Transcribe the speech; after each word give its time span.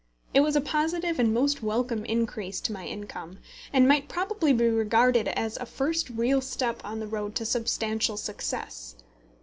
It 0.33 0.39
was 0.39 0.55
a 0.55 0.61
positive 0.61 1.19
and 1.19 1.31
most 1.31 1.61
welcome 1.61 2.05
increase 2.05 2.59
to 2.61 2.73
my 2.73 2.87
income, 2.87 3.37
and 3.71 3.87
might 3.87 4.09
probably 4.09 4.51
be 4.51 4.67
regarded 4.67 5.27
as 5.27 5.57
a 5.57 5.67
first 5.67 6.09
real 6.09 6.41
step 6.41 6.81
on 6.83 6.99
the 6.99 7.05
road 7.05 7.35
to 7.35 7.45
substantial 7.45 8.17
success. 8.17 8.95